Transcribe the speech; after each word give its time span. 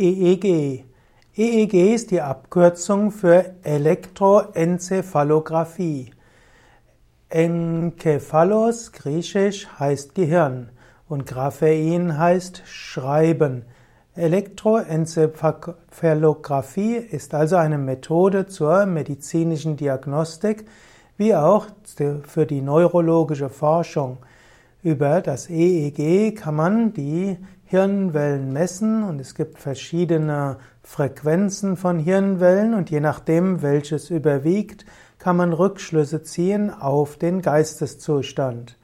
EEG. 0.00 0.84
EEG 1.36 1.94
ist 1.94 2.12
die 2.12 2.20
Abkürzung 2.20 3.10
für 3.10 3.56
Elektroenzephalographie. 3.64 6.12
Enkephalos, 7.28 8.92
griechisch, 8.92 9.66
heißt 9.80 10.14
Gehirn 10.14 10.70
und 11.08 11.26
Graphein 11.26 12.16
heißt 12.16 12.62
Schreiben. 12.64 13.64
Elektroenzephalographie 14.14 16.94
ist 16.94 17.34
also 17.34 17.56
eine 17.56 17.78
Methode 17.78 18.46
zur 18.46 18.86
medizinischen 18.86 19.76
Diagnostik 19.76 20.64
wie 21.16 21.34
auch 21.34 21.66
für 22.22 22.46
die 22.46 22.60
neurologische 22.60 23.48
Forschung. 23.48 24.18
Über 24.84 25.22
das 25.22 25.50
EEG 25.50 26.36
kann 26.36 26.54
man 26.54 26.92
die 26.92 27.36
Hirnwellen 27.64 28.52
messen 28.52 29.02
und 29.02 29.20
es 29.20 29.34
gibt 29.34 29.58
verschiedene 29.58 30.58
Frequenzen 30.84 31.76
von 31.76 31.98
Hirnwellen 31.98 32.74
und 32.74 32.88
je 32.88 33.00
nachdem, 33.00 33.60
welches 33.60 34.08
überwiegt, 34.08 34.86
kann 35.18 35.36
man 35.36 35.52
Rückschlüsse 35.52 36.22
ziehen 36.22 36.70
auf 36.70 37.16
den 37.16 37.42
Geisteszustand. 37.42 38.78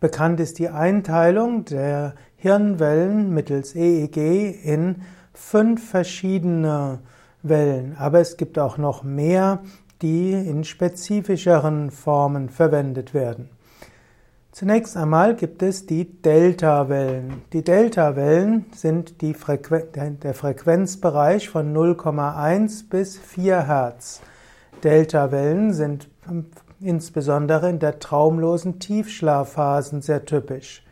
Bekannt 0.00 0.38
ist 0.38 0.58
die 0.58 0.68
Einteilung 0.68 1.64
der 1.64 2.14
Hirnwellen 2.36 3.32
mittels 3.32 3.74
EEG 3.74 4.18
in 4.62 4.96
fünf 5.32 5.88
verschiedene 5.88 6.98
Wellen, 7.42 7.96
aber 7.96 8.20
es 8.20 8.36
gibt 8.36 8.58
auch 8.58 8.76
noch 8.76 9.02
mehr, 9.02 9.62
die 10.02 10.32
in 10.32 10.64
spezifischeren 10.64 11.90
Formen 11.90 12.50
verwendet 12.50 13.14
werden. 13.14 13.48
Zunächst 14.52 14.98
einmal 14.98 15.34
gibt 15.34 15.62
es 15.62 15.86
die 15.86 16.04
Delta-Wellen. 16.04 17.40
Die 17.54 17.64
Delta-Wellen 17.64 18.66
sind 18.74 19.22
Frequen 19.32 20.20
der 20.20 20.34
Frequenzbereich 20.34 21.48
von 21.48 21.74
0,1 21.74 22.90
bis 22.90 23.16
4 23.16 23.66
Hertz. 23.66 24.20
Delta-Wellen 24.84 25.72
sind 25.72 26.10
insbesondere 26.80 27.70
in 27.70 27.78
der 27.78 27.98
traumlosen 27.98 28.78
Tiefschlafphasen 28.78 30.02
sehr 30.02 30.26
typisch. 30.26 30.84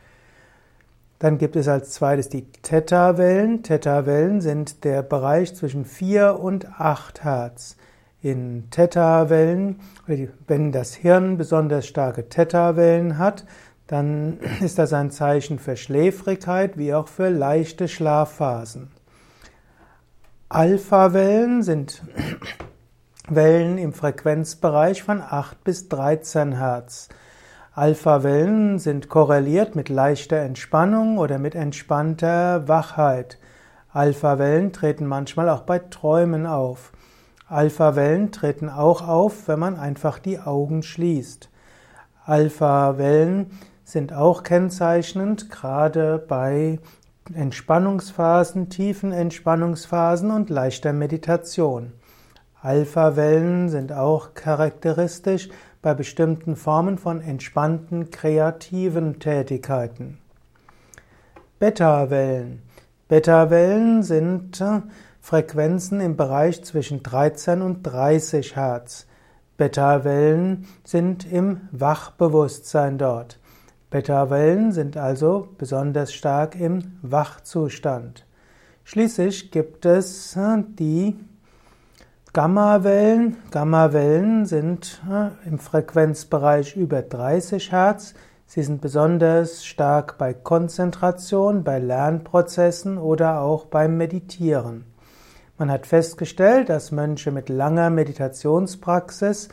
Dann 1.19 1.37
gibt 1.37 1.55
es 1.55 1.69
als 1.69 1.91
zweites 1.91 2.31
die 2.31 2.51
Theta-Wellen. 2.63 3.63
Theta-Wellen 3.63 4.41
sind 4.41 4.85
der 4.85 5.03
Bereich 5.03 5.55
zwischen 5.55 5.85
4 5.85 6.41
und 6.41 6.81
8 6.81 7.25
Hertz 7.25 7.77
in 8.23 8.69
Theta-Wellen, 8.71 9.81
wenn 10.47 10.73
das 10.73 10.95
Hirn 10.95 11.39
besonders 11.39 11.87
starke 11.87 12.29
Theta-Wellen 12.29 13.19
hat, 13.19 13.45
dann 13.87 14.39
ist 14.61 14.79
das 14.79 14.93
ein 14.93 15.11
Zeichen 15.11 15.59
für 15.59 15.77
Schläfrigkeit 15.77 16.77
wie 16.77 16.95
auch 16.95 17.09
für 17.09 17.29
leichte 17.29 17.89
Schlafphasen. 17.89 18.91
Alpha-Wellen 20.49 21.63
sind 21.63 22.03
Wellen 23.29 23.79
im 23.79 23.93
Frequenzbereich 23.93 25.03
von 25.03 25.23
8 25.23 25.63
bis 25.65 25.89
13 25.89 26.59
Hertz. 26.59 27.09
Alpha-Wellen 27.73 28.79
sind 28.79 29.09
korreliert 29.09 29.77
mit 29.77 29.89
leichter 29.89 30.39
Entspannung 30.39 31.19
oder 31.19 31.39
mit 31.39 31.55
entspannter 31.55 32.67
Wachheit. 32.69 33.39
Alpha-Wellen 33.93 34.73
treten 34.73 35.07
manchmal 35.07 35.49
auch 35.49 35.63
bei 35.63 35.79
Träumen 35.79 36.47
auf. 36.47 36.93
Alpha-Wellen 37.51 38.31
treten 38.31 38.69
auch 38.69 39.07
auf, 39.07 39.49
wenn 39.49 39.59
man 39.59 39.77
einfach 39.77 40.21
die 40.21 40.39
Augen 40.39 40.85
schließt. 40.85 41.51
Alpha-Wellen 42.25 43.51
sind 43.83 44.13
auch 44.13 44.45
kennzeichnend, 44.45 45.51
gerade 45.51 46.25
bei 46.29 46.79
Entspannungsphasen, 47.35 48.71
tiefen 48.71 49.11
Entspannungsphasen 49.11 50.31
und 50.31 50.49
leichter 50.49 50.93
Meditation. 50.93 51.93
Alpha-Wellen 52.63 53.69
sind 53.69 53.93
auch 53.93 54.35
charakteristisch 54.35 55.49
bei 55.83 55.93
bestimmten 55.93 56.55
Formen 56.55 56.99
von 56.99 57.21
entspannten 57.21 58.11
kreativen 58.11 59.19
Tätigkeiten. 59.19 60.19
Beta-Wellen. 61.59 62.63
Beta-Wellen 63.11 64.05
sind 64.05 64.61
äh, 64.61 64.83
Frequenzen 65.21 66.01
im 66.01 66.17
Bereich 66.17 66.63
zwischen 66.63 67.03
13 67.03 67.61
und 67.61 67.83
30 67.83 68.55
Hertz. 68.55 69.09
Beta-Wellen 69.57 70.69
sind 70.85 71.27
im 71.31 71.63
Wachbewusstsein 71.73 72.99
dort. 72.99 73.41
Beta-Wellen 73.91 74.71
sind 74.71 74.97
also 74.97 75.49
besonders 75.59 76.13
stark 76.13 76.55
im 76.55 76.99
Wachzustand. 77.03 78.27
Schließlich 78.85 79.51
gibt 79.51 79.87
es 79.87 80.37
äh, 80.37 80.63
die 80.79 81.19
Gamma-Wellen. 82.33 83.39
Gamma-Wellen 83.51 84.47
sind 84.47 85.03
äh, 85.11 85.49
im 85.49 85.59
Frequenzbereich 85.59 86.77
über 86.77 87.03
30 87.03 87.73
Hertz. 87.73 88.15
Sie 88.53 88.65
sind 88.65 88.81
besonders 88.81 89.65
stark 89.65 90.19
bei 90.19 90.35
Konzentration, 90.35 91.63
bei 91.63 91.79
Lernprozessen 91.79 92.99
oder 92.99 93.43
auch 93.43 93.67
beim 93.67 93.97
Meditieren. 93.97 94.87
Man 95.57 95.71
hat 95.71 95.87
festgestellt, 95.87 96.69
dass 96.69 96.91
Mönche 96.91 97.31
mit 97.31 97.49
langer 97.49 97.91
Meditationspraxis 97.91 99.51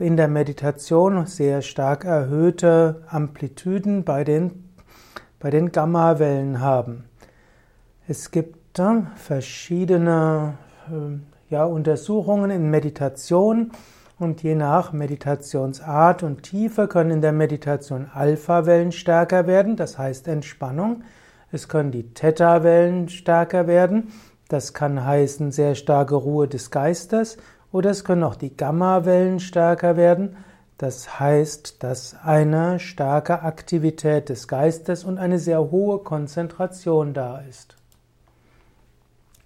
in 0.00 0.16
der 0.16 0.26
Meditation 0.26 1.26
sehr 1.26 1.62
stark 1.62 2.04
erhöhte 2.04 3.04
Amplituden 3.06 4.02
bei 4.02 4.24
den, 4.24 4.68
bei 5.38 5.50
den 5.50 5.70
Gammawellen 5.70 6.58
haben. 6.58 7.04
Es 8.08 8.32
gibt 8.32 8.80
äh, 8.80 9.02
verschiedene 9.14 10.54
äh, 10.90 11.52
ja, 11.54 11.66
Untersuchungen 11.66 12.50
in 12.50 12.68
Meditation 12.68 13.70
und 14.18 14.42
je 14.42 14.54
nach 14.54 14.92
Meditationsart 14.92 16.22
und 16.22 16.42
Tiefe 16.42 16.88
können 16.88 17.10
in 17.10 17.20
der 17.20 17.32
Meditation 17.32 18.08
Alpha-Wellen 18.12 18.92
stärker 18.92 19.46
werden, 19.46 19.76
das 19.76 19.98
heißt 19.98 20.28
Entspannung. 20.28 21.02
Es 21.50 21.68
können 21.68 21.90
die 21.90 22.14
Theta-Wellen 22.14 23.08
stärker 23.08 23.66
werden, 23.66 24.12
das 24.48 24.74
kann 24.74 25.04
heißen 25.04 25.52
sehr 25.52 25.74
starke 25.74 26.14
Ruhe 26.14 26.48
des 26.48 26.70
Geistes 26.70 27.38
oder 27.72 27.90
es 27.90 28.04
können 28.04 28.22
auch 28.22 28.36
die 28.36 28.56
Gamma-Wellen 28.56 29.40
stärker 29.40 29.96
werden. 29.96 30.36
Das 30.78 31.20
heißt, 31.20 31.82
dass 31.82 32.16
eine 32.22 32.80
starke 32.80 33.42
Aktivität 33.42 34.28
des 34.28 34.48
Geistes 34.48 35.04
und 35.04 35.18
eine 35.18 35.38
sehr 35.38 35.70
hohe 35.70 36.00
Konzentration 36.00 37.14
da 37.14 37.38
ist. 37.38 37.76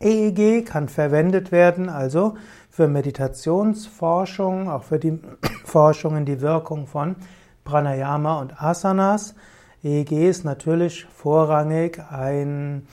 EEG 0.00 0.64
kann 0.64 0.88
verwendet 0.88 1.50
werden, 1.50 1.88
also 1.88 2.34
für 2.70 2.86
Meditationsforschung, 2.86 4.70
auch 4.70 4.84
für 4.84 4.98
die 4.98 5.18
Forschung 5.64 6.16
in 6.16 6.24
die 6.24 6.40
Wirkung 6.40 6.86
von 6.86 7.16
Pranayama 7.64 8.40
und 8.40 8.62
Asanas. 8.62 9.34
EEG 9.82 10.28
ist 10.28 10.44
natürlich 10.44 11.04
vorrangig 11.06 12.00
ein 12.10 12.86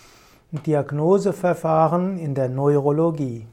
Diagnoseverfahren 0.51 2.17
in 2.17 2.33
der 2.33 2.49
Neurologie. 2.49 3.45